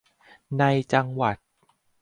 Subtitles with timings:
[0.59, 0.63] ใน
[0.93, 1.37] จังหวัด